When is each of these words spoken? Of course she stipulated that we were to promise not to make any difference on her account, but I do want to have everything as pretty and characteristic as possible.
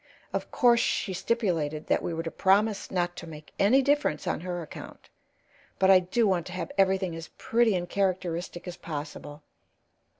Of 0.33 0.49
course 0.49 0.79
she 0.79 1.13
stipulated 1.13 1.85
that 1.85 2.01
we 2.01 2.11
were 2.11 2.23
to 2.23 2.31
promise 2.31 2.89
not 2.89 3.15
to 3.17 3.27
make 3.27 3.53
any 3.59 3.83
difference 3.83 4.25
on 4.25 4.39
her 4.39 4.63
account, 4.63 5.11
but 5.77 5.91
I 5.91 5.99
do 5.99 6.27
want 6.27 6.47
to 6.47 6.53
have 6.53 6.71
everything 6.75 7.15
as 7.15 7.29
pretty 7.37 7.75
and 7.75 7.87
characteristic 7.87 8.67
as 8.67 8.77
possible. 8.77 9.43